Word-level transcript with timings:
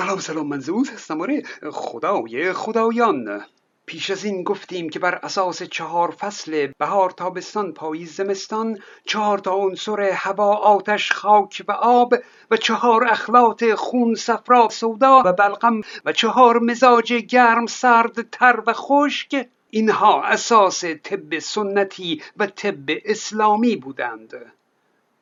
سلام 0.00 0.18
سلام 0.18 0.46
من 0.46 0.60
زوز 0.60 0.90
هستم. 0.90 1.20
آره 1.20 1.42
خدای 1.70 2.52
خدایان. 2.52 3.44
پیش 3.86 4.10
از 4.10 4.24
این 4.24 4.42
گفتیم 4.42 4.88
که 4.88 4.98
بر 4.98 5.14
اساس 5.14 5.62
چهار 5.62 6.10
فصل 6.10 6.66
بهار 6.78 7.10
تابستان 7.10 7.72
پاییز 7.72 8.16
زمستان 8.16 8.78
چهار 9.04 9.38
تا 9.38 9.52
عنصر 9.54 10.00
هوا 10.00 10.54
آتش 10.54 11.12
خاک 11.12 11.64
و 11.68 11.72
آب 11.72 12.14
و 12.50 12.56
چهار 12.56 13.04
اخلاط 13.04 13.64
خون 13.74 14.14
صفرا 14.14 14.68
سودا 14.68 15.22
و 15.24 15.32
بلغم 15.32 15.80
و 16.04 16.12
چهار 16.12 16.58
مزاج 16.58 17.12
گرم 17.12 17.66
سرد 17.66 18.30
تر 18.30 18.62
و 18.66 18.72
خشک. 18.72 19.48
اینها 19.70 20.22
اساس 20.22 20.84
طب 20.84 21.38
سنتی 21.38 22.22
و 22.36 22.46
طب 22.46 22.90
اسلامی 23.04 23.76
بودند. 23.76 24.52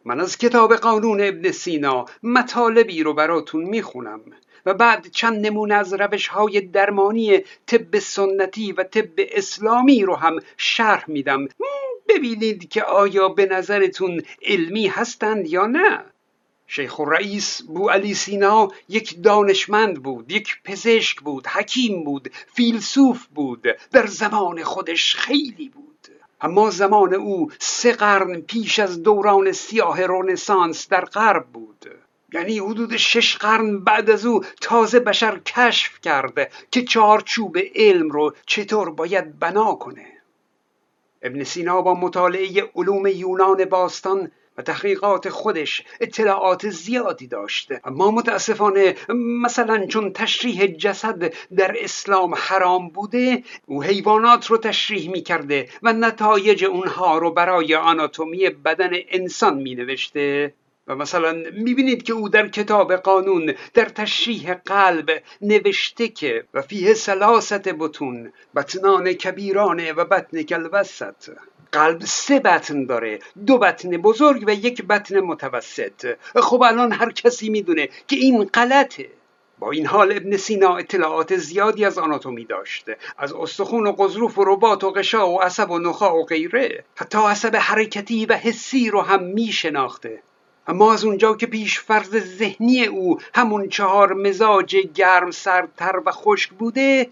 من 0.04 0.20
از 0.20 0.38
کتاب 0.38 0.74
قانون 0.74 1.20
ابن 1.20 1.50
سینا 1.50 2.04
مطالبی 2.22 3.02
رو 3.02 3.14
براتون 3.14 3.64
می‌خونم. 3.64 4.20
و 4.66 4.74
بعد 4.74 5.06
چند 5.10 5.46
نمونه 5.46 5.74
از 5.74 5.94
روش 5.94 6.28
های 6.28 6.60
درمانی 6.60 7.38
طب 7.66 7.98
سنتی 7.98 8.72
و 8.72 8.82
طب 8.82 9.08
اسلامی 9.18 10.02
رو 10.02 10.14
هم 10.14 10.38
شرح 10.56 11.04
میدم. 11.08 11.48
ببینید 12.08 12.68
که 12.68 12.82
آیا 12.82 13.28
به 13.28 13.46
نظرتون 13.46 14.22
علمی 14.42 14.86
هستند 14.86 15.48
یا 15.48 15.66
نه. 15.66 16.04
شیخ 16.66 17.00
رئیس 17.00 17.62
بو 17.62 17.88
علی 17.88 18.14
سینا 18.14 18.68
یک 18.88 19.22
دانشمند 19.22 20.02
بود 20.02 20.32
یک 20.32 20.62
پزشک 20.64 21.20
بود 21.20 21.46
حکیم 21.46 22.04
بود 22.04 22.32
فیلسوف 22.54 23.26
بود 23.26 23.66
در 23.92 24.06
زمان 24.06 24.64
خودش 24.64 25.14
خیلی 25.14 25.68
بود. 25.68 26.08
اما 26.40 26.70
زمان 26.70 27.14
او 27.14 27.50
سه 27.58 27.92
قرن 27.92 28.40
پیش 28.40 28.78
از 28.78 29.02
دوران 29.02 29.52
سیاه 29.52 30.06
رونسانس 30.06 30.88
در 30.88 31.04
غرب 31.04 31.46
بود. 31.46 31.86
یعنی 32.32 32.58
حدود 32.58 32.96
شش 32.96 33.36
قرن 33.36 33.78
بعد 33.78 34.10
از 34.10 34.26
او 34.26 34.44
تازه 34.60 35.00
بشر 35.00 35.38
کشف 35.38 36.00
کرده 36.00 36.50
که 36.70 36.82
چارچوب 36.82 37.58
علم 37.74 38.10
رو 38.10 38.34
چطور 38.46 38.90
باید 38.90 39.38
بنا 39.38 39.74
کنه. 39.74 40.06
ابن 41.22 41.44
سینا 41.44 41.82
با 41.82 41.94
مطالعه 41.94 42.70
علوم 42.74 43.06
یونان 43.06 43.64
باستان 43.64 44.30
و 44.58 44.62
تحقیقات 44.62 45.28
خودش 45.28 45.84
اطلاعات 46.00 46.68
زیادی 46.70 47.26
داشته. 47.26 47.80
اما 47.84 48.10
متاسفانه 48.10 48.94
مثلا 49.42 49.86
چون 49.86 50.12
تشریح 50.12 50.66
جسد 50.66 51.32
در 51.56 51.76
اسلام 51.78 52.34
حرام 52.34 52.88
بوده 52.88 53.42
او 53.66 53.82
حیوانات 53.82 54.46
رو 54.46 54.58
تشریح 54.58 55.10
می 55.10 55.22
کرده 55.22 55.68
و 55.82 55.92
نتایج 55.92 56.64
اونها 56.64 57.18
رو 57.18 57.30
برای 57.30 57.74
آناتومی 57.74 58.50
بدن 58.50 58.90
انسان 59.10 59.58
می 59.58 59.74
نوشته 59.74 60.54
و 60.88 60.94
مثلا 60.94 61.42
می‌بینید 61.52 62.02
که 62.02 62.12
او 62.12 62.28
در 62.28 62.48
کتاب 62.48 62.96
قانون 62.96 63.54
در 63.74 63.84
تشریح 63.84 64.54
قلب 64.54 65.22
نوشته 65.40 66.08
که 66.08 66.44
و 66.54 66.62
فیه 66.62 66.94
سلاست 66.94 67.68
بتون 67.68 68.32
بطنان 68.56 69.12
کبیرانه 69.12 69.92
و 69.92 70.04
بطن 70.04 70.42
کلوسط 70.42 71.30
قلب 71.72 72.00
سه 72.00 72.40
بطن 72.40 72.84
داره 72.84 73.18
دو 73.46 73.58
بطن 73.58 73.90
بزرگ 73.90 74.44
و 74.46 74.50
یک 74.50 74.82
بطن 74.82 75.20
متوسط. 75.20 76.16
خب 76.36 76.62
الان 76.62 76.92
هر 76.92 77.12
کسی 77.12 77.50
می‌دونه 77.50 77.88
که 78.06 78.16
این 78.16 78.44
غلطه. 78.44 79.08
با 79.58 79.70
این 79.70 79.86
حال 79.86 80.12
ابن 80.12 80.36
سینا 80.36 80.76
اطلاعات 80.76 81.36
زیادی 81.36 81.84
از 81.84 81.98
آناتومی 81.98 82.44
داشته 82.44 82.96
از 83.18 83.32
استخون 83.32 83.86
و 83.86 83.92
قضروف 83.92 84.38
و 84.38 84.44
رباط 84.46 84.84
و 84.84 84.90
غشا 84.90 85.30
و 85.30 85.42
عصب 85.42 85.70
و 85.70 85.78
نخا 85.78 86.16
و 86.16 86.24
غیره. 86.24 86.84
حتی 86.96 87.18
عصب 87.18 87.56
حرکتی 87.56 88.26
و 88.26 88.32
حسی 88.32 88.90
رو 88.90 89.00
هم 89.00 89.22
می 89.22 89.52
شناخته 89.52 90.22
اما 90.68 90.92
از 90.92 91.04
اونجا 91.04 91.34
که 91.34 91.46
پیش 91.46 91.80
فرض 91.80 92.16
ذهنی 92.38 92.84
او 92.84 93.18
همون 93.34 93.68
چهار 93.68 94.12
مزاج 94.12 94.76
گرم 94.76 95.30
سردتر 95.30 96.02
و 96.06 96.12
خشک 96.12 96.50
بوده 96.50 97.06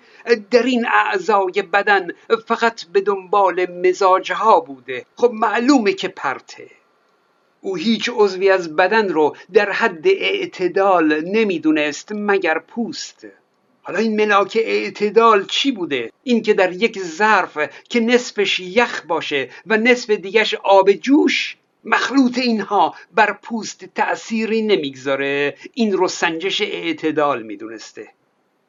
در 0.51 0.63
این 0.63 0.87
اعضای 0.87 1.63
بدن 1.73 2.09
فقط 2.47 2.85
به 2.85 3.01
دنبال 3.01 3.71
مزاجها 3.71 4.61
بوده. 4.61 5.05
خب 5.17 5.30
معلومه 5.35 5.92
که 5.92 6.08
پرته. 6.08 6.70
او 7.61 7.77
هیچ 7.77 8.11
عضوی 8.14 8.51
از 8.51 8.77
بدن 8.77 9.08
رو 9.08 9.36
در 9.53 9.70
حد 9.70 10.07
اعتدال 10.07 11.25
نمی‌دونست 11.25 12.13
مگر 12.14 12.59
پوست. 12.59 13.27
حالا 13.83 13.98
این 13.98 14.17
ملاک 14.17 14.59
اعتدال 14.63 15.45
چی 15.45 15.73
بوده؟ 15.73 16.13
این 16.23 16.42
که 16.42 16.55
در 16.55 16.73
یک 16.73 16.98
ظرف 17.03 17.59
که 17.89 18.01
نصفش 18.01 18.61
یخ 18.61 19.03
باشه 19.09 19.51
و 19.67 19.77
نصف 19.77 20.11
دیگش 20.11 20.55
آب 20.55 20.92
جوش 20.92 21.57
مخلوط 21.86 22.39
اینها 22.39 22.95
بر 23.14 23.33
پوست 23.33 23.85
تأثیری 23.85 24.63
نمی‌گذاره. 24.63 25.57
این 25.74 25.92
رو 25.92 26.08
سنجش 26.08 26.61
اعتدال 26.61 27.42
می‌دونسته. 27.42 28.08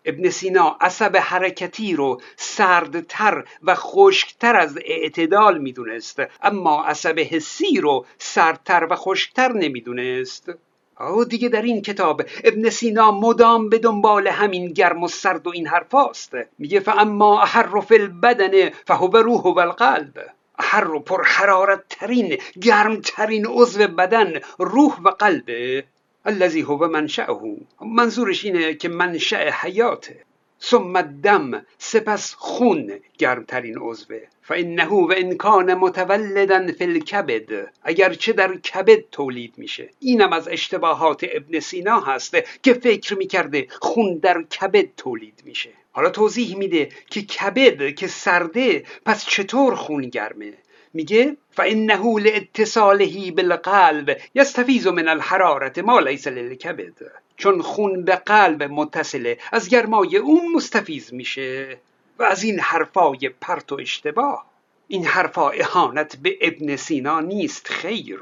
ابن 0.05 0.29
سینا 0.29 0.77
عصب 0.81 1.17
حرکتی 1.17 1.95
رو 1.95 2.21
سردتر 2.35 3.43
و 3.63 3.75
خشکتر 3.75 4.55
از 4.55 4.77
اعتدال 4.85 5.57
می‌دونست 5.57 6.21
اما 6.41 6.83
عصب 6.83 7.19
حسی 7.19 7.81
رو 7.81 8.05
سردتر 8.17 8.87
و 8.89 8.95
خشکتر 8.95 9.51
نمی‌دونست. 9.53 10.51
آه 10.95 11.25
دیگه 11.25 11.49
در 11.49 11.61
این 11.61 11.81
کتاب 11.81 12.21
ابن 12.43 12.69
سینا 12.69 13.11
مدام 13.11 13.69
به 13.69 13.77
دنبال 13.77 14.27
همین 14.27 14.67
گرم 14.67 15.03
و 15.03 15.07
سرد 15.07 15.47
و 15.47 15.49
این 15.49 15.67
حرفاست. 15.67 16.31
میگه 16.59 16.79
فاما 16.79 17.41
احر 17.41 17.79
فی 17.79 17.95
البدن 17.95 18.69
فهو 18.69 19.17
روح 19.17 19.41
و 19.41 19.59
القلب 19.59 20.36
هر 20.59 20.91
و 20.91 20.99
پر 20.99 21.23
حرارت 21.23 21.89
ترین 21.89 22.37
گرم 22.61 23.01
ترین 23.01 23.45
عضو 23.47 23.87
بدن 23.87 24.39
روح 24.59 24.99
و 25.01 25.09
قلبه 25.09 25.83
الذي 26.25 26.61
هو 26.61 26.87
منشأه 26.87 27.57
منظورش 27.81 28.45
اینه 28.45 28.73
که 28.73 28.89
منشأ 28.89 29.49
حیاته. 29.51 30.26
ثم 30.61 30.95
الدم 30.95 31.65
سپس 31.77 32.33
خون 32.33 32.99
گرمترین 33.17 33.77
عضوه 33.77 34.21
فانه 34.41 34.85
و 34.85 35.13
ان 35.17 35.37
کان 35.37 35.73
متولدا 35.73 36.67
فی 36.77 36.83
الکبد. 36.83 37.73
اگرچه 37.83 38.33
در 38.33 38.55
کبد 38.55 38.99
تولید 39.11 39.53
میشه. 39.57 39.89
اینم 39.99 40.33
از 40.33 40.47
اشتباهات 40.47 41.25
ابن 41.31 41.59
سینا 41.59 41.99
هست 41.99 42.37
که 42.63 42.73
فکر 42.73 43.17
می‌کرده 43.17 43.67
خون 43.81 44.17
در 44.17 44.43
کبد 44.43 44.87
تولید 44.97 45.41
میشه. 45.45 45.69
حالا 45.91 46.09
توضیح 46.09 46.57
میده 46.57 46.89
که 47.09 47.21
کبد 47.21 47.95
که 47.95 48.07
سرده 48.07 48.83
پس 49.05 49.25
چطور 49.25 49.75
خون 49.75 50.01
گرمه؟ 50.01 50.53
میگه 50.93 51.37
فانه 51.51 52.19
لاتصاله 52.19 53.31
بالقلب 53.31 54.17
یستفیز 54.35 54.87
من 54.87 55.07
الحرارت 55.07 55.79
ما 55.79 55.99
لیس 55.99 56.27
للکبد. 56.27 56.93
چون 57.37 57.61
خون 57.61 58.03
به 58.03 58.15
قلب 58.15 58.63
متصله 58.63 59.37
از 59.51 59.69
گرمای 59.69 60.17
اون 60.17 60.51
مستفیز 60.55 61.13
میشه 61.13 61.77
و 62.19 62.23
از 62.23 62.43
این 62.43 62.59
حرفای 62.59 63.29
پرت 63.41 63.71
و 63.71 63.75
اشتباه. 63.75 64.45
این 64.87 65.05
حرفا 65.05 65.49
اهانت 65.49 66.15
به 66.15 66.37
ابن 66.41 66.75
سینا 66.75 67.19
نیست 67.19 67.67
خیر. 67.67 68.19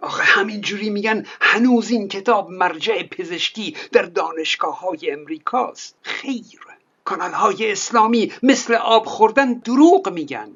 آخه 0.00 0.22
همینجوری 0.22 0.90
میگن 0.90 1.26
هنوز 1.40 1.90
این 1.90 2.08
کتاب 2.08 2.50
مرجع 2.50 3.02
پزشکی 3.02 3.76
در 3.92 4.02
دانشگاه 4.02 4.80
های 4.80 5.10
امریکاست 5.10 5.96
خیر. 6.02 6.60
کانال 7.04 7.32
های 7.32 7.72
اسلامی 7.72 8.32
مثل 8.42 8.74
آب 8.74 9.06
خوردن 9.06 9.52
دروغ 9.52 10.08
میگن. 10.08 10.50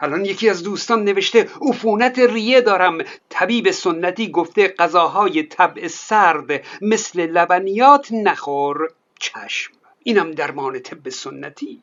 الان 0.00 0.24
یکی 0.24 0.48
از 0.50 0.62
دوستان 0.62 1.04
نوشته 1.04 1.50
عفونت 1.60 2.18
ریه 2.18 2.60
دارم. 2.60 2.98
طبیب 3.28 3.70
سنتی 3.70 4.30
گفته 4.30 4.68
غذاهای 4.68 5.42
طبع 5.42 5.88
سرد 5.88 6.64
مثل 6.82 7.20
لبنیات 7.20 8.12
نخور 8.12 8.88
چشم. 9.18 9.72
اینم 10.02 10.30
درمان 10.30 10.78
طب 10.78 11.08
سنتی. 11.08 11.82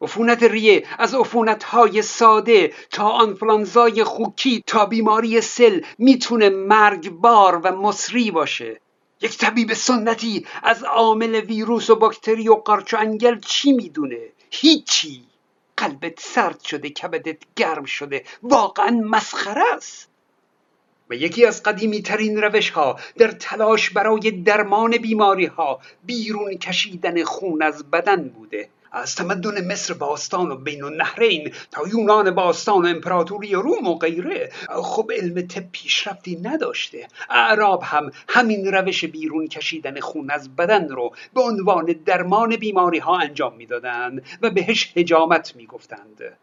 عفونت 0.00 0.42
ریه 0.42 0.86
از 0.98 1.14
عفونت 1.14 1.64
های 1.64 2.02
ساده 2.02 2.72
تا 2.90 3.08
آنفلانزای 3.08 4.04
خوکی 4.04 4.64
تا 4.66 4.86
بیماری 4.86 5.40
سل 5.40 5.80
می‌تونه 5.98 6.48
مرگبار 6.48 7.60
و 7.64 7.76
مصری 7.76 8.30
باشه. 8.30 8.80
یک 9.20 9.38
طبیب 9.38 9.72
سنتی 9.72 10.46
از 10.62 10.84
عامل 10.84 11.34
ویروس 11.34 11.90
و 11.90 11.96
باکتری 11.96 12.48
و 12.48 12.54
قارچ 12.54 12.94
و 12.94 12.96
انگل 12.96 13.40
چی 13.40 13.72
می‌دونه؟ 13.72 14.20
هیچی. 14.50 15.33
قلبت 15.76 16.20
سرد 16.20 16.60
شده 16.60 16.90
کبدت 16.90 17.38
گرم 17.56 17.84
شده. 17.84 18.24
واقعا 18.42 18.90
مسخره 18.90 19.62
است. 19.74 20.08
و 21.10 21.14
یکی 21.14 21.46
از 21.46 21.62
قدیمی 21.62 22.02
ترین 22.02 22.42
روش 22.42 22.70
ها 22.70 22.98
در 23.18 23.30
تلاش 23.30 23.90
برای 23.90 24.30
درمان 24.30 24.96
بیماری 24.96 25.46
ها 25.46 25.80
بیرون 26.04 26.54
کشیدن 26.54 27.24
خون 27.24 27.62
از 27.62 27.90
بدن 27.90 28.28
بوده. 28.28 28.68
از 28.94 29.14
تمدن 29.14 29.72
مصر 29.72 29.94
باستان 29.94 30.50
و 30.50 30.56
بین 30.56 30.84
النهرین 30.84 31.52
تا 31.70 31.88
یونان 31.88 32.30
باستان 32.30 32.84
و 32.84 32.86
امپراتوری 32.86 33.52
روم 33.52 33.88
و 33.88 33.98
غیره. 33.98 34.52
خب 34.68 35.10
علم 35.16 35.46
طب 35.46 35.64
پیشرفتی 35.72 36.36
نداشته. 36.42 37.08
اعراب 37.30 37.82
هم 37.82 38.10
همین 38.28 38.72
روش 38.72 39.04
بیرون 39.04 39.46
کشیدن 39.46 40.00
خون 40.00 40.30
از 40.30 40.56
بدن 40.56 40.88
رو 40.88 41.14
به 41.34 41.40
عنوان 41.40 41.94
درمان 42.06 42.56
بیماری 42.56 42.98
ها 42.98 43.18
انجام 43.18 43.56
می‌دادند 43.56 44.22
و 44.42 44.50
بهش 44.50 44.92
هجامت 44.96 45.56
می‌گفتند. 45.56 46.38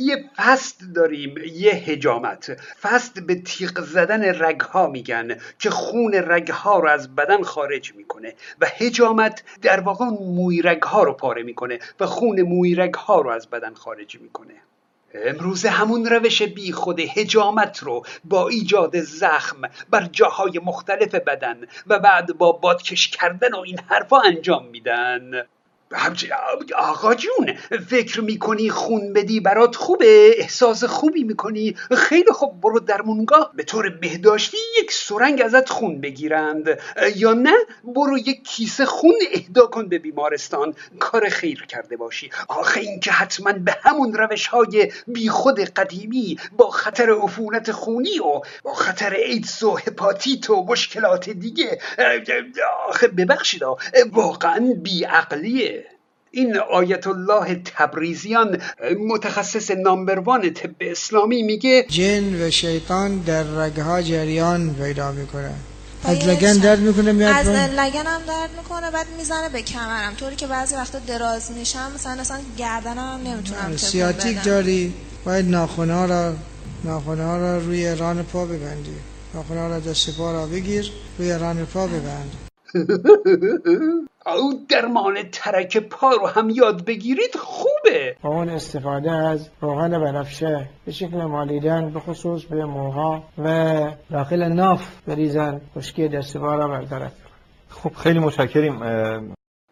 یه 0.00 0.30
فست 0.36 0.80
داریم 0.94 1.34
یه 1.52 1.72
هجامت 1.72 2.60
فست 2.82 3.20
به 3.20 3.34
تیغ 3.34 3.80
زدن 3.80 4.42
رگها 4.42 4.86
میگن 4.86 5.36
که 5.58 5.70
خون 5.70 6.14
رگها 6.14 6.78
رو 6.78 6.88
از 6.88 7.14
بدن 7.14 7.42
خارج 7.42 7.94
می‌کنه 7.94 8.34
و 8.60 8.66
هجامت 8.76 9.42
در 9.62 9.80
واقع 9.80 10.04
موی 10.04 10.62
رگها 10.62 11.02
رو 11.02 11.12
پاره 11.12 11.42
می‌کنه 11.42 11.78
و 12.00 12.06
خون 12.06 12.42
موی 12.42 12.74
رگها 12.74 13.20
رو 13.20 13.30
از 13.30 13.50
بدن 13.50 13.74
خارج 13.74 14.20
می‌کنه. 14.20 14.54
امروز 15.14 15.66
همون 15.66 16.06
روش 16.06 16.42
بی 16.42 16.72
خود 16.72 17.00
هجامت 17.00 17.78
رو 17.78 18.02
با 18.24 18.48
ایجاد 18.48 19.00
زخم 19.00 19.62
بر 19.90 20.08
جاهای 20.12 20.60
مختلف 20.64 21.14
بدن 21.14 21.56
و 21.86 21.98
بعد 21.98 22.38
با 22.38 22.52
بادکش 22.52 23.08
کردن 23.08 23.54
و 23.54 23.58
این 23.58 23.78
حرفا 23.88 24.20
انجام 24.20 24.66
میدن. 24.66 25.42
آقا 26.76 27.14
جون 27.14 27.54
فکر 27.88 28.20
می‌کنی 28.20 28.70
خون 28.70 29.12
بدی 29.12 29.40
برات 29.40 29.76
خوبه؟ 29.76 30.34
احساس 30.36 30.84
خوبی 30.84 31.24
می‌کنی؟ 31.24 31.76
خیلی 31.96 32.32
خوب 32.32 32.60
برو 32.60 32.80
درمونگاه 32.80 33.52
به 33.54 33.62
طور 33.62 33.88
بهداشتی 33.88 34.56
یک 34.82 34.92
سرنگ 34.92 35.42
ازت 35.42 35.68
خون 35.68 36.00
بگیرند. 36.00 36.78
یا 37.16 37.32
نه 37.32 37.54
برو 37.84 38.18
یک 38.18 38.44
کیسه 38.44 38.84
خون 38.84 39.14
اهدا 39.32 39.66
کن 39.66 39.88
به 39.88 39.98
بیمارستان. 39.98 40.74
کار 40.98 41.28
خیر 41.28 41.66
کرده 41.68 41.96
باشی. 41.96 42.30
آخه 42.48 42.80
اینکه 42.80 43.12
حتما 43.12 43.52
به 43.52 43.76
همون 43.82 44.12
روش 44.12 44.46
های 44.46 44.92
بیخود 45.06 45.60
قدیمی 45.60 46.38
با 46.52 46.70
خطر 46.70 47.10
عفونت 47.22 47.72
خونی 47.72 48.18
و 48.18 48.40
با 48.62 48.74
خطر 48.74 49.14
ایدز 49.14 49.62
و 49.62 49.76
هپاتیت 49.76 50.50
و 50.50 50.64
مشکلات 50.64 51.30
دیگه 51.30 51.78
آخه 52.88 53.08
ببخشید 53.08 53.62
واقعا 54.12 54.74
بیعقلیه. 54.82 55.79
این 56.30 56.58
آیت 56.58 57.06
الله 57.06 57.62
تبریزیان 57.64 58.58
متخصص 59.08 59.70
نامبروان 59.70 60.50
طب 60.50 60.70
اسلامی 60.80 61.42
میگه 61.42 61.86
جن 61.88 62.42
و 62.42 62.50
شیطان 62.50 63.18
در 63.18 63.42
رگها 63.42 64.02
جریان 64.02 64.74
پیدا 64.74 65.12
می‌کنه. 65.12 65.52
از 66.04 66.28
لگن 66.28 66.52
درد 66.52 66.78
می‌کنه 66.78 67.12
میاد 67.12 67.34
از 67.34 67.48
لگن 67.48 68.06
هم 68.06 68.20
درد 68.28 68.50
می‌کنه 68.56 68.90
بعد 68.90 69.06
می‌زنه 69.18 69.48
به 69.48 69.62
کمرم. 69.62 70.14
طوری 70.14 70.36
که 70.36 70.46
بعضی 70.46 70.74
وقتا 70.74 70.98
دراز 70.98 71.52
میشم 71.52 71.92
مثلا 71.94 72.20
اصلا 72.20 72.38
گردنم 72.58 72.98
هم 72.98 73.32
نمی‌تونم 73.32 73.76
سیاتیک 73.76 74.44
داری 74.44 74.94
باید 75.24 75.48
ناخونا 75.48 76.04
را 76.04 76.34
ناخونا 76.84 77.38
را 77.38 77.58
روی 77.58 77.94
ران 77.94 78.22
پا 78.22 78.44
ببندی. 78.44 78.96
ناخونا 79.34 79.68
را 79.68 79.80
دست 79.80 80.16
پا 80.16 80.32
را 80.32 80.46
بگیر 80.46 80.92
روی 81.18 81.32
ران 81.32 81.66
پا 81.66 81.86
ببند. 81.86 82.32
او 84.26 84.66
درمان 84.68 85.14
ترک 85.32 85.76
پا 85.76 86.10
رو 86.10 86.26
هم 86.26 86.50
یاد 86.50 86.84
بگیرید 86.84 87.36
خوبه. 87.36 88.16
با 88.22 88.30
اون 88.30 88.48
استفاده 88.48 89.12
از 89.12 89.50
روغن 89.60 89.98
بنفشه 89.98 90.68
به 90.86 90.92
شکل 90.92 91.24
مالیدن 91.24 91.90
به 91.90 92.00
خصوص 92.00 92.44
به 92.44 92.64
موها 92.64 93.22
و 93.38 93.90
داخل 94.10 94.52
ناف 94.52 95.00
بریزن 95.06 95.60
خشکی 95.76 96.08
دست 96.08 96.36
پا 96.36 96.54
را 96.54 96.68
برطرف 96.68 97.12
خب 97.68 97.94
خیلی 97.94 98.18
متشکریم. 98.18 98.82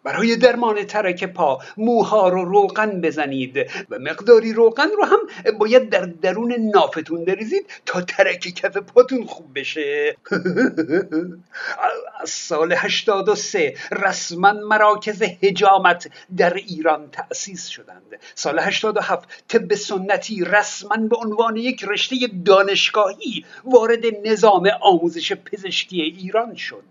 برای 0.04 0.36
درمان 0.36 0.84
ترک 0.84 1.24
پا 1.24 1.58
موها 1.76 2.28
رو 2.28 2.44
روغن 2.44 3.00
بزنید. 3.00 3.56
و 3.90 3.98
مقداری 3.98 4.52
روغن 4.52 4.88
رو 4.96 5.04
هم 5.04 5.18
باید 5.58 5.90
در 5.90 6.00
درون 6.00 6.52
نافتون 6.74 7.24
بریزید 7.24 7.66
تا 7.86 8.00
ترک 8.00 8.40
کف 8.40 8.76
پاتون 8.76 9.24
خوب 9.24 9.46
بشه. 9.54 10.16
از 12.20 12.30
سال 12.30 12.72
83 12.72 13.74
رسما 13.92 14.52
مراکز 14.52 15.22
هجامت 15.22 16.10
در 16.36 16.54
ایران 16.54 17.10
تأسیس 17.10 17.66
شدند. 17.66 18.20
سال 18.34 18.58
87 18.58 19.28
طب 19.48 19.74
سنتی 19.74 20.44
رسما 20.44 20.96
به 20.96 21.16
عنوان 21.16 21.56
یک 21.56 21.84
رشته 21.84 22.16
دانشگاهی 22.44 23.44
وارد 23.64 24.04
نظام 24.24 24.70
آموزش 24.82 25.32
پزشکی 25.32 26.02
ایران 26.02 26.54
شد. 26.54 26.84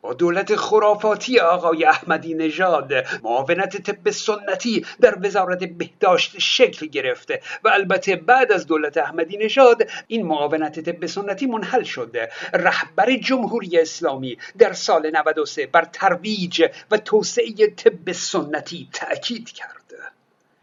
با 0.00 0.12
دولت 0.12 0.56
خرافاتی 0.56 1.38
آقای 1.38 1.84
احمدی 1.84 2.34
نژاد 2.46 2.92
معاونت 3.22 3.90
طب 3.90 4.10
سنتی 4.10 4.86
در 5.00 5.18
وزارت 5.22 5.64
بهداشت 5.64 6.38
شکل 6.38 6.86
گرفته 6.86 7.40
و 7.64 7.68
البته 7.68 8.16
بعد 8.16 8.52
از 8.52 8.66
دولت 8.66 8.96
احمدی 8.96 9.36
نژاد 9.36 9.88
این 10.06 10.26
معاونت 10.26 10.80
طب 10.80 11.06
سنتی 11.06 11.46
منحل 11.46 11.82
شده. 11.82 12.30
رهبر 12.54 13.16
جمهوری 13.16 13.78
اسلامی 13.78 14.38
در 14.58 14.72
سال 14.72 15.10
93 15.10 15.66
بر 15.66 15.84
ترویج 15.84 16.64
و 16.90 16.96
توسعه 16.96 17.66
طب 17.76 18.12
سنتی 18.12 18.88
تأکید 18.92 19.50
کرد 19.50 19.76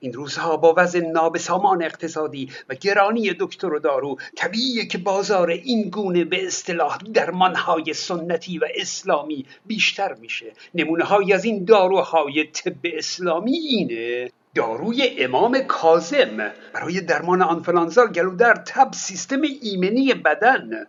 این 0.03 0.13
روزها 0.13 0.57
با 0.57 0.73
وضع 0.77 0.99
نابسامان 0.99 1.83
اقتصادی 1.83 2.49
و 2.69 2.75
گرانی 2.75 3.33
دکتر 3.39 3.73
و 3.73 3.79
دارو 3.79 4.17
طبیعیه 4.35 4.85
که 4.85 4.97
بازار 4.97 5.49
این 5.49 5.89
گونه 5.89 6.25
به 6.25 6.47
اصطلاح 6.47 6.97
درمانهای 7.13 7.93
سنتی 7.93 8.57
و 8.57 8.65
اسلامی 8.75 9.45
بیشتر 9.65 10.13
میشه. 10.13 10.53
نمونه 10.75 11.03
های 11.03 11.33
از 11.33 11.45
این 11.45 11.65
داروهای 11.65 12.43
طب 12.43 12.73
اسلامی 12.83 13.57
اینه 13.57 14.31
داروی 14.55 15.09
امام 15.17 15.59
کازم 15.59 16.51
برای 16.73 17.01
درمان 17.01 17.41
آنفلانزا 17.41 18.07
گلودر 18.07 18.55
تب 18.55 18.89
سیستم 18.93 19.41
ایمنی 19.61 20.13
بدن. 20.13 20.85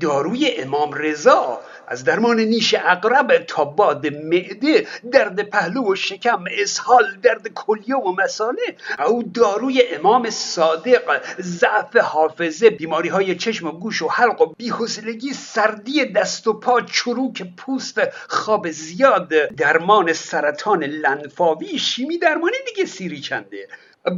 داروی 0.00 0.50
امام 0.58 0.92
رضا 0.92 1.60
از 1.88 2.04
درمان 2.04 2.40
نیش 2.40 2.74
اقرب 2.74 3.38
تا 3.38 3.64
باد 3.64 4.06
معده 4.06 4.86
درد 5.12 5.42
پهلو 5.42 5.92
و 5.92 5.94
شکم 5.94 6.44
اسهال 6.58 7.04
درد 7.22 7.48
کلیه 7.48 7.96
و 7.96 8.12
مساله 8.12 8.76
او 9.06 9.22
داروی 9.22 9.82
امام 9.92 10.30
صادق 10.30 11.22
ضعف 11.40 11.96
حافظه 11.96 12.70
بیماری 12.70 13.08
های 13.08 13.36
چشم 13.36 13.66
و 13.66 13.72
گوش 13.72 14.02
و 14.02 14.08
حلق 14.08 14.40
و 14.40 14.46
بیحسلگی 14.46 15.32
سردی 15.32 16.04
دست 16.04 16.46
و 16.46 16.52
پا 16.52 16.80
چروک 16.80 17.42
پوست 17.56 18.00
خواب 18.28 18.70
زیاد 18.70 19.28
درمان 19.56 20.12
سرطان 20.12 20.84
لنفاوی 20.84 21.78
شیمی 21.78 22.18
درمانی 22.18 22.56
دیگه 22.66 22.84
سیری 22.84 23.20
چنده. 23.20 23.68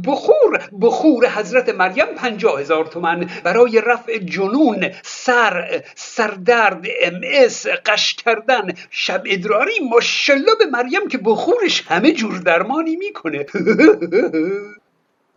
بخور 0.07 0.59
بخور 0.81 1.27
حضرت 1.27 1.69
مریم 1.69 2.05
پنجاه 2.05 2.61
هزار 2.61 2.85
تومن 2.85 3.29
برای 3.43 3.81
رفع 3.85 4.17
جنون 4.17 4.91
سر 5.03 5.83
سردرد 5.95 6.85
ام 7.01 7.21
اس 7.23 7.67
قش 7.85 8.15
کردن 8.15 8.73
شب 8.89 9.23
ادراری 9.25 9.79
ماشالله 9.91 10.55
به 10.59 10.65
مریم 10.65 11.07
که 11.07 11.17
بخورش 11.17 11.83
همه 11.87 12.11
جور 12.11 12.37
درمانی 12.37 12.95
می‌کنه. 12.95 13.45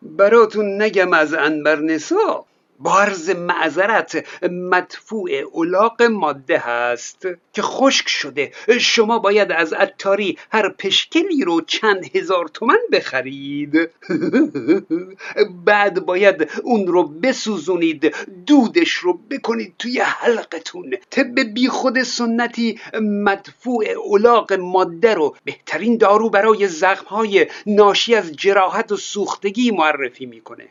براتون 0.02 0.82
نگم 0.82 1.12
از 1.12 1.35
انبر 1.35 1.76
نسا 2.80 2.84
با 2.84 3.00
عرض 3.00 3.30
معذرت 3.30 4.24
مدفوع 4.50 5.30
اولاق 5.30 6.02
ماده 6.02 6.58
هست 6.58 7.28
که 7.52 7.62
خشک 7.62 8.08
شده. 8.08 8.52
شما 8.80 9.18
باید 9.18 9.52
از 9.52 9.72
عطاری 9.72 10.38
هر 10.52 10.69
پشکلی 10.69 11.44
رو 11.44 11.60
چند 11.60 12.16
هزار 12.16 12.48
تومن 12.48 12.78
بخرید. 12.93 13.90
بعد 15.64 16.06
باید 16.06 16.50
اون 16.62 16.86
رو 16.86 17.02
بسوزونید 17.02 18.14
دودش 18.46 18.93
رو 18.93 19.20
بکنید 19.31 19.74
توی 19.78 20.00
حلقتون. 20.00 20.94
طب 21.10 21.40
بی 21.54 21.69
خود 21.69 22.02
سنتی 22.02 22.81
مدفوع 23.02 23.84
اولاق 23.88 24.52
ماده 24.52 25.14
رو 25.14 25.36
بهترین 25.44 25.96
دارو 25.96 26.31
برای 26.31 26.69
زخمهای 26.69 27.46
ناشی 27.66 28.14
از 28.14 28.32
جراحت 28.32 28.93
و 28.93 28.96
سوختگی 28.96 29.70
معرفی 29.70 30.26
می‌کنه. 30.26 30.69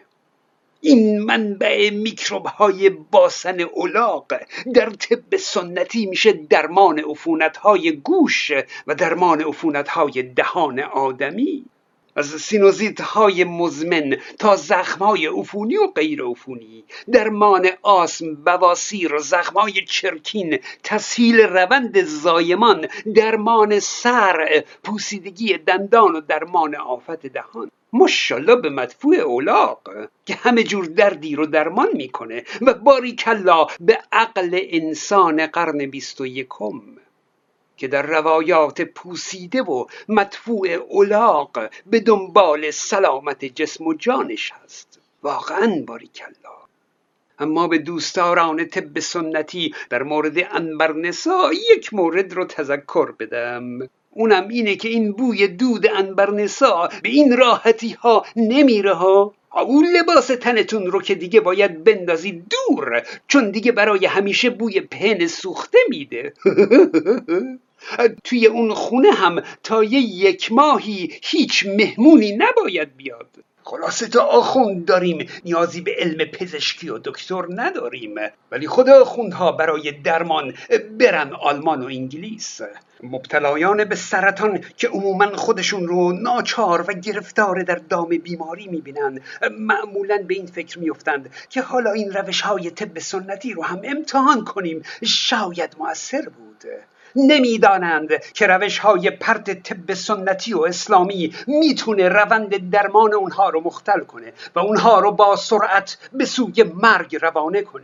این 0.86 1.20
منبع 1.20 1.90
میکروب 1.90 2.46
های 2.46 2.90
باسن 2.90 3.62
اولاق 3.62 4.25
در 4.74 4.90
طب 4.90 5.38
سنتی 5.38 6.06
میشه 6.06 6.34
درمان 6.34 7.00
عفونت 7.00 7.58
های 7.58 7.92
گوش 7.92 8.52
و 8.88 8.96
درمان 8.96 9.42
عفونت 9.42 9.90
های 9.90 10.24
دهان 10.24 10.80
آدمی. 10.80 11.66
از 12.16 12.25
سینوزیت 12.25 13.02
های 13.02 13.44
مزمن 13.44 14.18
تا 14.40 14.56
زخم 14.56 15.06
های 15.06 15.28
عفونی 15.28 15.78
و 15.78 15.88
غیر 15.88 16.24
عفونی. 16.24 16.84
درمان 17.12 17.70
آسم 17.82 18.36
بواسیر 18.36 19.18
زخم 19.18 19.60
های 19.60 19.86
چرکین 19.86 20.60
تسهیل 20.84 21.40
روند 21.40 22.04
زایمان 22.04 22.88
درمان 23.16 23.80
سر 23.80 24.63
پوسیدگی 24.84 25.58
دندان 25.58 26.16
و 26.16 26.22
درمان 26.22 26.75
آفت 26.75 27.28
دهان. 27.28 27.72
ماشالله 27.93 28.55
به 28.55 28.69
مدفوع 28.69 29.15
اولاق 29.15 29.81
که 30.25 30.35
همه 30.35 30.63
جور 30.63 30.85
دردی 30.85 31.35
رو 31.35 31.45
درمان 31.45 31.89
می‌کنه 31.93 32.43
و 32.62 32.73
باری 32.73 33.15
کلا 33.15 33.67
به 33.79 34.00
عقل 34.12 34.59
انسان 34.62 35.47
قرن 35.47 35.85
بیست 35.85 36.21
و 36.21 36.25
یکم 36.25 36.81
که 37.77 37.88
در 37.88 38.01
روایات 38.01 38.81
پوسیده 38.81 39.62
و 39.62 39.85
مدفوع 40.09 40.69
اولاق 40.69 41.69
به 41.85 42.00
دنبال 42.00 42.71
سلامت 42.71 43.45
جسم 43.45 43.88
و 43.88 43.93
جانش 43.93 44.51
هست. 44.63 45.00
واقعا 45.23 45.83
باری 45.88 46.07
کلا 46.07 46.53
اما 47.39 47.67
به 47.67 47.77
دوستداران 47.77 48.65
طب 48.65 49.00
سنتی 49.00 49.73
در 49.89 50.03
مورد 50.03 50.38
انبرنسا 50.51 51.51
یک 51.75 51.93
مورد 51.93 52.33
رو 52.33 52.45
تذکر 52.45 53.12
بدم. 53.12 53.89
اونم 54.15 54.48
اینه 54.48 54.75
که 54.75 54.88
این 54.88 55.12
بوی 55.12 55.48
دود 55.48 55.88
انبرنسا 55.96 56.89
به 57.03 57.10
این 57.10 57.38
راحتی 57.38 57.91
ها 57.91 58.25
نمیره 58.36 58.93
ها 58.93 59.34
اون 59.62 59.86
لباس 59.86 60.27
تنتون 60.27 60.86
رو 60.86 61.01
که 61.01 61.15
دیگه 61.15 61.39
باید 61.39 61.84
بندازید 61.84 62.43
دور 62.50 63.03
چون 63.27 63.51
دیگه 63.51 63.72
برای 63.72 64.05
همیشه 64.05 64.50
بوی 64.50 64.82
پن 64.82 65.27
سوخته 65.27 65.77
میده. 65.89 66.34
توی 68.24 68.46
اون 68.46 68.74
خونه 68.74 69.12
هم 69.12 69.44
تا 69.63 69.84
یه 69.84 70.00
یک 70.00 70.52
ماهی 70.52 71.13
هیچ 71.24 71.66
مهمونی 71.66 72.38
نباید 72.38 72.98
بیاد. 72.98 73.28
خلاصه 73.63 74.08
تا 74.08 74.24
آخوند 74.24 74.86
داریم 74.86 75.30
نیازی 75.46 75.82
به 75.82 75.96
علم 75.98 76.25
پزشکی 76.25 76.90
و 76.90 76.98
دکتر 76.98 77.44
نداریم. 77.50 78.16
ولی 78.52 78.68
خود 78.68 78.90
آخوندها 78.90 79.52
برای 79.52 79.92
درمان 79.92 80.54
برن 81.00 81.34
آلمان 81.34 81.82
و 81.82 81.86
انگلیس. 81.86 82.62
مبتلایان 83.04 83.86
به 83.86 83.96
سرطان 83.96 84.63
که 84.78 84.88
عموما 84.88 85.36
خودشون 85.36 85.88
رو 85.88 86.13
ناچار 86.13 86.86
و 86.88 86.94
گرفتار 86.94 87.63
در 87.63 87.75
دام 87.75 88.10
بیماری 88.10 88.68
می‌بینن 88.68 89.20
معمولا 89.60 90.24
به 90.28 90.34
این 90.34 90.46
فکر 90.46 90.80
میفتند 90.80 91.34
که 91.50 91.62
حالا 91.62 91.92
این 91.92 92.12
روش 92.13 92.42
های 92.42 92.70
طب 92.70 93.00
سنتی 93.00 93.54
رو 93.54 93.63
هم 93.63 93.82
امتحان 93.84 94.44
کنیم. 94.44 94.82
شاید 95.04 95.75
موثر 95.80 96.22
بود. 96.22 96.52
نمی‌دانند. 97.15 98.10
که 98.34 98.48
روش 98.48 98.77
های 98.77 99.10
پرد 99.10 99.53
طب 99.53 99.93
سنتی 99.93 100.53
و 100.53 100.62
اسلامی 100.62 101.34
می‌تونه 101.48 102.10
روند 102.10 102.70
درمان 102.70 103.13
اونها 103.13 103.50
رو 103.50 103.62
مختل 103.62 104.00
کنه 104.00 104.34
و 104.55 104.60
اونها 104.60 105.00
رو 105.00 105.12
با 105.12 105.36
سرعت 105.36 105.98
به 106.13 106.25
سوی 106.25 106.63
مرگ 106.63 107.17
روانه 107.22 107.62
کنه. 107.62 107.84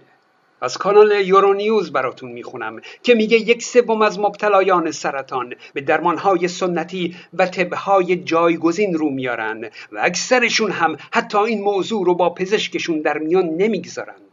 از 0.62 0.78
کانال 0.78 1.12
یورونیوز 1.12 1.92
براتون 1.92 2.32
می‌خونم 2.32 2.82
که 3.04 3.16
میگه 3.16 3.38
یک 3.38 3.64
سوم 3.64 4.02
از 4.02 4.20
مبتلایان 4.20 4.92
سرطان 4.92 5.54
به 5.74 5.82
درمانهای 5.82 6.48
سنتی 6.48 7.16
و 7.34 7.46
طبهای 7.46 8.16
جایگزین 8.16 8.94
رو 8.94 9.10
میارن 9.10 9.64
و 9.92 10.00
اکثرشون 10.02 10.72
هم 10.72 10.98
حتی 11.14 11.38
این 11.38 11.62
موضوع 11.62 12.06
رو 12.06 12.16
با 12.16 12.30
پزشکشون 12.30 13.02
در 13.02 13.18
میان 13.18 13.46
نمی‌گذارند. 13.46 14.29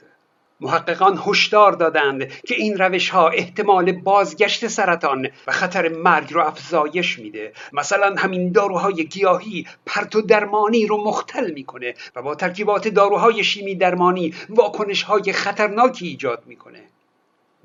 محققان 0.60 1.20
هشدار 1.26 1.72
دادند 1.72 2.28
که 2.28 2.54
این 2.54 2.78
روش 2.78 3.08
ها 3.10 3.28
احتمال 3.28 3.92
بازگشت 3.92 4.66
سرطان 4.66 5.28
و 5.46 5.52
خطر 5.52 5.88
مرگ 5.88 6.32
رو 6.32 6.46
افزایش 6.46 7.18
میده. 7.18 7.52
مثلا 7.72 8.14
همین 8.18 8.52
داروهای 8.52 9.06
گیاهی 9.06 9.66
پرتو 9.86 10.22
درمانی 10.22 10.86
رو 10.86 11.04
مختل 11.04 11.50
می‌کنه 11.50 11.94
و 12.16 12.22
با 12.22 12.34
ترکیبات 12.34 12.88
داروهای 12.88 13.44
شیمی 13.44 13.74
درمانی 13.74 14.34
واکنش 14.48 15.02
های 15.02 15.32
خطرناکی 15.32 16.06
ایجاد 16.06 16.42
می‌کنه. 16.46 16.95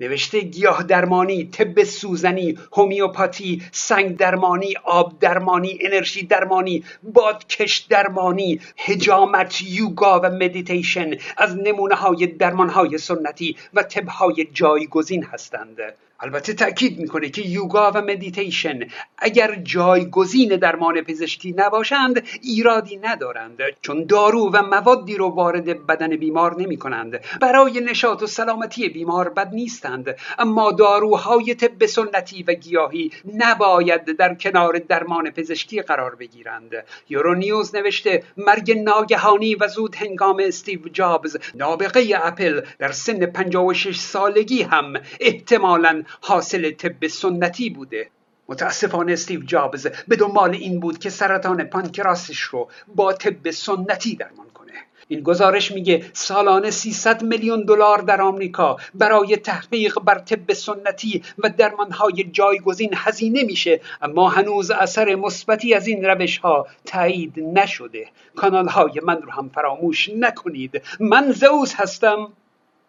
نوشته 0.01 0.39
گیاه 0.41 0.83
درمانی، 0.83 1.43
طب 1.43 1.83
سوزنی، 1.83 2.57
هومیوپاتی، 2.73 3.61
سنگ 3.71 4.17
درمانی، 4.17 4.73
آب 4.83 5.19
درمانی، 5.19 5.77
انرژی 5.81 6.23
درمانی، 6.23 6.83
بادکش 7.03 7.77
درمانی، 7.77 8.59
حجامت، 8.77 9.61
یوگا 9.61 10.19
و 10.19 10.29
مدیتیشن 10.29 11.11
از 11.37 11.57
نمونه 11.57 11.95
های 11.95 12.27
درمان 12.27 12.69
های 12.69 12.97
سنتی 12.97 13.55
و 13.73 13.83
طب 13.83 14.07
های 14.07 14.47
جایگزین 14.53 15.23
هستند. 15.23 15.77
البته 16.21 16.53
تاکید 16.53 16.99
می‌کنه 16.99 17.29
که 17.29 17.41
یوگا 17.41 17.91
و 17.91 18.01
مدیتیشن 18.01 18.79
اگر 19.17 19.55
جایگزین 19.55 20.49
درمان 20.49 21.01
پزشکی 21.01 21.53
نباشند 21.57 22.23
ایرادی 22.41 22.97
ندارند 22.97 23.59
چون 23.81 24.05
دارو 24.05 24.49
و 24.53 24.61
موادی 24.61 25.15
رو 25.15 25.29
وارد 25.29 25.87
بدن 25.87 26.15
بیمار 26.15 26.61
نمی 26.61 26.77
کنند 26.77 27.19
برای 27.41 27.79
نشاط 27.79 28.23
و 28.23 28.27
سلامتی 28.27 28.89
بیمار 28.89 29.29
بد 29.29 29.53
نیستند. 29.53 30.15
اما 30.39 30.71
داروهای 30.71 31.55
طب 31.55 31.85
سنتی 31.85 32.43
و 32.43 32.53
گیاهی 32.53 33.11
نباید 33.37 34.05
در 34.05 34.35
کنار 34.35 34.77
درمان 34.77 35.31
پزشکی 35.31 35.81
قرار 35.81 36.15
بگیرند. 36.15 36.71
یورونیوز 37.09 37.75
نوشته 37.75 38.23
مرگ 38.37 38.71
ناگهانی 38.71 39.55
و 39.55 39.67
زود 39.67 39.95
هنگام 39.95 40.41
استیو 40.45 40.89
جابز 40.89 41.37
نابغه 41.55 42.03
اپل 42.23 42.61
در 42.79 42.91
سن 42.91 43.25
56 43.25 43.97
سالگی 43.97 44.61
هم 44.61 44.93
احتمالاً 45.19 46.03
حاصل 46.21 46.71
طب 46.71 47.07
سنتی 47.07 47.69
بوده. 47.69 48.09
متاسفانه 48.49 49.13
استیو 49.13 49.43
جابز 49.43 49.87
به 50.07 50.15
دنبال 50.15 50.51
این 50.51 50.79
بود 50.79 50.99
که 50.99 51.09
سرطان 51.09 51.63
پانکراسش 51.63 52.39
رو 52.39 52.69
با 52.95 53.13
طب 53.13 53.51
سنتی 53.51 54.15
درمان 54.15 54.49
کنه. 54.53 54.71
این 55.07 55.21
گزارش 55.21 55.71
میگه 55.71 56.05
سالانه 56.13 56.71
300 56.71 57.23
میلیون 57.23 57.65
دلار 57.65 57.97
در 57.97 58.21
آمریکا 58.21 58.77
برای 58.93 59.37
تحقیق 59.37 59.99
بر 59.99 60.19
طب 60.19 60.53
سنتی 60.53 61.23
و 61.37 61.49
درمانهای 61.49 62.23
جایگزین 62.23 62.89
هزینه 62.95 63.43
میشه 63.43 63.81
اما 64.01 64.29
هنوز 64.29 64.71
اثر 64.71 65.15
مثبتی 65.15 65.73
از 65.73 65.87
این 65.87 66.05
روش 66.05 66.37
ها 66.37 66.67
تایید 66.85 67.39
نشده. 67.39 68.07
کانال 68.35 68.67
های 68.67 69.01
من 69.03 69.21
رو 69.21 69.31
هم 69.31 69.49
فراموش 69.49 70.09
نکنید. 70.09 70.81
من 70.99 71.31
زوز 71.31 71.73
هستم. 71.73 72.33